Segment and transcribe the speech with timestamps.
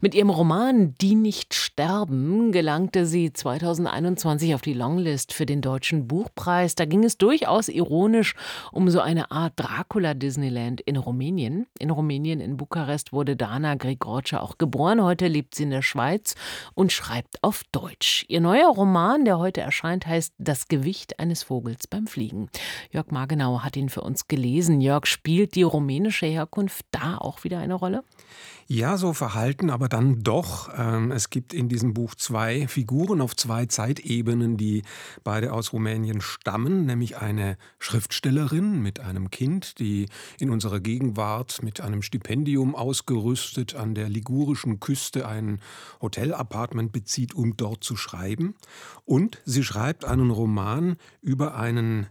[0.00, 6.08] Mit ihrem Roman Die nicht sterben gelangte sie 2021 auf die Longlist für den Deutschen
[6.08, 6.74] Buchpreis.
[6.74, 8.34] Da ging es durchaus ironisch
[8.72, 11.66] um so eine Art Dracula-Disneyland in Rumänien.
[11.78, 15.02] In Rumänien, in Bukarest, wurde Dana Grigorcia auch geboren.
[15.02, 16.34] Heute lebt sie in der Schweiz
[16.74, 18.24] und schreibt auf Deutsch.
[18.28, 22.48] Ihr neuer Roman, der heute erscheint, heißt Das Gewicht eines Vogels beim Fliegen.
[22.90, 24.80] Jörg Margenau hat ihn für uns gelesen.
[24.80, 28.02] Jörg, spielt die rumänische Herkunft da auch wieder eine Rolle?
[28.66, 30.70] Ja, so verhalten, aber dann doch.
[30.76, 34.82] Ähm, es gibt in diesem Buch zwei Figuren auf zwei Zeitebenen, die
[35.22, 40.06] beide aus Rumänien stammen, nämlich eine Schriftstellerin mit einem Kind, die
[40.38, 45.60] in unserer Gegenwart mit einem Stipendium ausgerüstet an der ligurischen Küste ein
[46.00, 48.54] Hotelapartment bezieht, um dort zu schreiben.
[49.04, 52.06] Und sie schreibt einen Roman über einen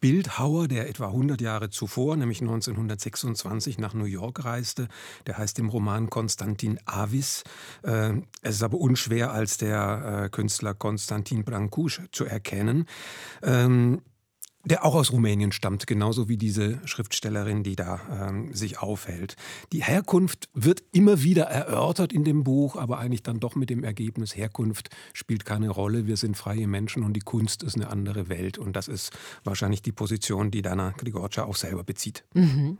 [0.00, 4.88] Bildhauer, der etwa 100 Jahre zuvor, nämlich 1926, nach New York reiste.
[5.26, 7.44] Der heißt im Roman Konstantin Avis.
[7.82, 12.86] Äh, es ist aber unschwer als der äh, Künstler Konstantin Brancusch zu erkennen.
[14.64, 19.36] Der auch aus Rumänien stammt, genauso wie diese Schriftstellerin, die da ähm, sich aufhält.
[19.72, 23.84] Die Herkunft wird immer wieder erörtert in dem Buch, aber eigentlich dann doch mit dem
[23.84, 28.28] Ergebnis, Herkunft spielt keine Rolle, wir sind freie Menschen und die Kunst ist eine andere
[28.28, 28.58] Welt.
[28.58, 29.12] Und das ist
[29.44, 32.24] wahrscheinlich die Position, die Dana Grigorcia auch selber bezieht.
[32.34, 32.76] Mhm.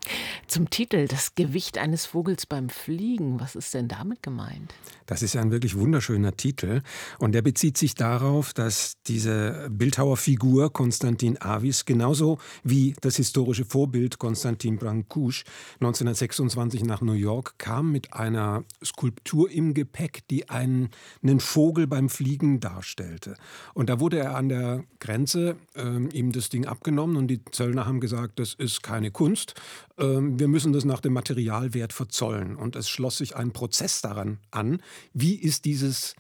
[0.49, 4.75] Zum Titel, das Gewicht eines Vogels beim Fliegen, was ist denn damit gemeint?
[5.07, 6.83] Das ist ja ein wirklich wunderschöner Titel
[7.19, 13.65] und der bezieht sich darauf, dass diese Bildhauerfigur Konstantin Avi Paris, genauso wie das historische
[13.65, 20.91] Vorbild Konstantin Brancusch 1926 nach New York kam mit einer Skulptur im Gepäck, die einen,
[21.23, 23.37] einen Vogel beim Fliegen darstellte.
[23.73, 27.87] Und da wurde er an der Grenze äh, ihm das Ding abgenommen und die Zöllner
[27.87, 29.55] haben gesagt, das ist keine Kunst,
[29.97, 32.57] äh, wir müssen das nach dem Materialwert verzollen.
[32.57, 36.17] Und es schloss sich ein Prozess daran an, wie ist dieses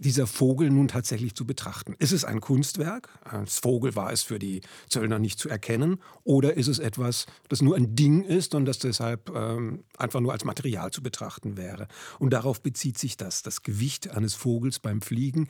[0.00, 1.94] dieser Vogel nun tatsächlich zu betrachten?
[1.98, 3.08] Ist es ein Kunstwerk?
[3.22, 6.00] Als Vogel war es für die Zöllner nicht zu erkennen.
[6.24, 10.32] Oder ist es etwas, das nur ein Ding ist und das deshalb ähm, einfach nur
[10.32, 11.86] als Material zu betrachten wäre?
[12.18, 15.48] Und darauf bezieht sich das, das Gewicht eines Vogels beim Fliegen.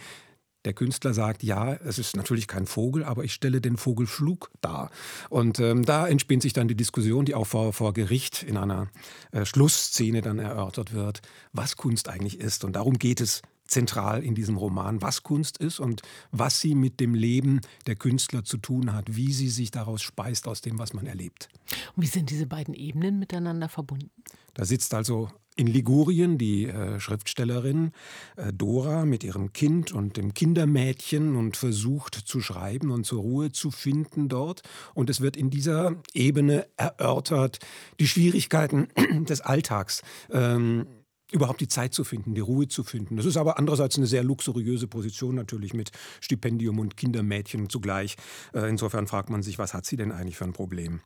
[0.67, 4.91] Der Künstler sagt, ja, es ist natürlich kein Vogel, aber ich stelle den Vogelflug dar.
[5.31, 8.89] Und ähm, da entspinnt sich dann die Diskussion, die auch vor, vor Gericht in einer
[9.33, 12.65] äh, Schlussszene dann erörtert wird, was Kunst eigentlich ist.
[12.65, 17.01] Und darum geht es zentral in diesem Roman, was Kunst ist und was sie mit
[17.01, 20.93] dem Leben der Künstler zu tun hat, wie sie sich daraus speist aus dem, was
[20.93, 21.49] man erlebt.
[21.97, 24.11] Und wie sind diese beiden Ebenen miteinander verbunden?
[24.55, 27.93] Da sitzt also in Ligurien die äh, Schriftstellerin
[28.37, 33.53] äh, Dora mit ihrem Kind und dem Kindermädchen und versucht zu schreiben und zur Ruhe
[33.53, 34.63] zu finden dort.
[34.95, 37.59] Und es wird in dieser Ebene erörtert
[37.99, 38.89] die Schwierigkeiten
[39.29, 40.03] des Alltags.
[40.31, 40.87] Ähm,
[41.33, 43.17] überhaupt die Zeit zu finden, die Ruhe zu finden.
[43.17, 48.17] Das ist aber andererseits eine sehr luxuriöse Position natürlich mit Stipendium und Kindermädchen zugleich.
[48.53, 51.01] Äh, insofern fragt man sich, was hat sie denn eigentlich für ein Problem?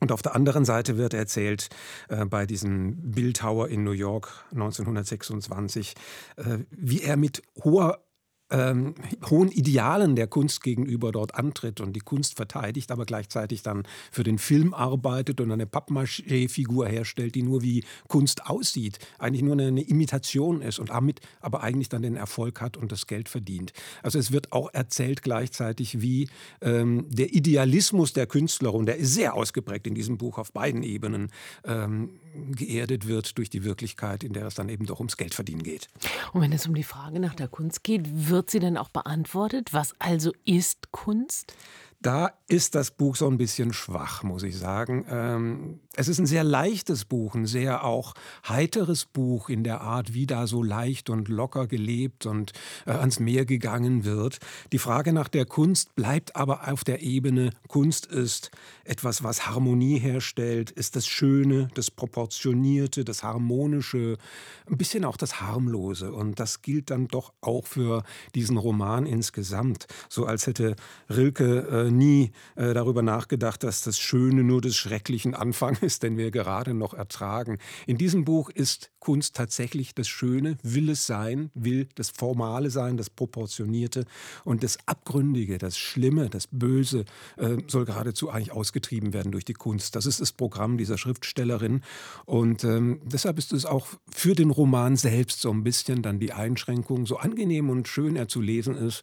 [0.00, 1.68] Und auf der anderen Seite wird erzählt,
[2.08, 5.94] äh, bei diesem Bildhauer in New York 1926,
[6.36, 8.03] äh, wie er mit hoher
[8.50, 8.94] ähm,
[9.30, 14.22] hohen Idealen der Kunst gegenüber dort antritt und die Kunst verteidigt, aber gleichzeitig dann für
[14.22, 19.84] den Film arbeitet und eine Pappmaché-Figur herstellt, die nur wie Kunst aussieht, eigentlich nur eine,
[19.84, 23.72] Imitation ist und damit aber eigentlich dann den Erfolg hat und das Geld verdient.
[24.02, 26.28] Also es wird auch erzählt gleichzeitig, wie
[26.60, 31.30] ähm, der Idealismus der Künstlerin, der ist sehr ausgeprägt in diesem Buch auf beiden Ebenen,
[31.64, 32.20] ähm,
[32.52, 35.88] geerdet wird durch die Wirklichkeit, in der es dann eben doch ums Geldverdienen geht.
[36.32, 39.72] Und wenn es um die Frage nach der Kunst geht, wird sie denn auch beantwortet?
[39.72, 41.54] Was also ist Kunst?
[42.04, 45.06] Da ist das Buch so ein bisschen schwach, muss ich sagen.
[45.08, 48.12] Ähm, es ist ein sehr leichtes Buch, ein sehr auch
[48.46, 52.52] heiteres Buch in der Art, wie da so leicht und locker gelebt und
[52.84, 54.38] äh, ans Meer gegangen wird.
[54.72, 58.50] Die Frage nach der Kunst bleibt aber auf der Ebene, Kunst ist
[58.84, 64.18] etwas, was Harmonie herstellt, ist das Schöne, das Proportionierte, das Harmonische,
[64.66, 66.12] ein bisschen auch das Harmlose.
[66.12, 68.02] Und das gilt dann doch auch für
[68.34, 69.86] diesen Roman insgesamt.
[70.10, 70.76] So als hätte
[71.08, 76.16] Rilke äh, nie äh, darüber nachgedacht, dass das Schöne nur des schrecklichen Anfang ist, den
[76.16, 77.58] wir gerade noch ertragen.
[77.86, 82.96] In diesem Buch ist Kunst tatsächlich das Schöne, will es sein, will das Formale sein,
[82.96, 84.06] das Proportionierte
[84.44, 87.04] und das Abgründige, das Schlimme, das Böse
[87.36, 89.94] äh, soll geradezu eigentlich ausgetrieben werden durch die Kunst.
[89.94, 91.82] Das ist das Programm dieser Schriftstellerin
[92.24, 96.32] und ähm, deshalb ist es auch für den Roman selbst so ein bisschen dann die
[96.32, 99.02] Einschränkung, so angenehm und schön er zu lesen ist.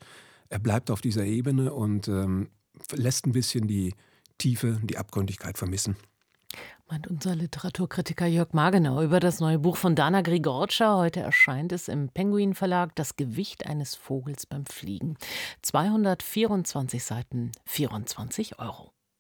[0.49, 2.49] Er bleibt auf dieser Ebene und ähm,
[2.91, 3.93] lässt ein bisschen die
[4.37, 5.95] Tiefe, die Abgründigkeit vermissen.
[6.89, 10.97] Meint unser Literaturkritiker Jörg Margenau über das neue Buch von Dana Grigorcia.
[10.97, 15.15] Heute erscheint es im Penguin Verlag Das Gewicht eines Vogels beim Fliegen.
[15.61, 18.91] 224 Seiten, 24 Euro.